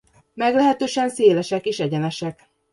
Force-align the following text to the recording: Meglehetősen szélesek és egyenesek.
Meglehetősen 0.33 1.09
szélesek 1.09 1.65
és 1.65 1.79
egyenesek. 1.79 2.49